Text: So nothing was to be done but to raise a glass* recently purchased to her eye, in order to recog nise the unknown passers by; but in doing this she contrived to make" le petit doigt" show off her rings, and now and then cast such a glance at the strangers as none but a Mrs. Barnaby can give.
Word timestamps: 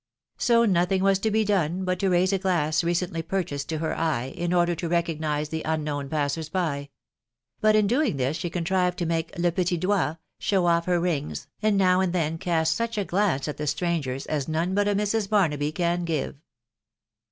So 0.39 0.65
nothing 0.65 1.03
was 1.03 1.19
to 1.19 1.29
be 1.29 1.45
done 1.45 1.85
but 1.85 1.99
to 1.99 2.09
raise 2.09 2.33
a 2.33 2.39
glass* 2.39 2.83
recently 2.83 3.21
purchased 3.21 3.69
to 3.69 3.77
her 3.77 3.95
eye, 3.95 4.33
in 4.35 4.51
order 4.51 4.73
to 4.73 4.89
recog 4.89 5.19
nise 5.19 5.51
the 5.51 5.61
unknown 5.61 6.09
passers 6.09 6.49
by; 6.49 6.89
but 7.59 7.75
in 7.75 7.85
doing 7.85 8.17
this 8.17 8.35
she 8.35 8.49
contrived 8.49 8.97
to 8.97 9.05
make" 9.05 9.31
le 9.37 9.51
petit 9.51 9.77
doigt" 9.77 10.17
show 10.39 10.65
off 10.65 10.85
her 10.85 10.99
rings, 10.99 11.45
and 11.61 11.77
now 11.77 11.99
and 12.01 12.13
then 12.13 12.39
cast 12.39 12.73
such 12.73 12.97
a 12.97 13.05
glance 13.05 13.47
at 13.47 13.57
the 13.57 13.67
strangers 13.67 14.25
as 14.25 14.47
none 14.47 14.73
but 14.73 14.87
a 14.87 14.95
Mrs. 14.95 15.29
Barnaby 15.29 15.71
can 15.71 16.03
give. 16.03 16.35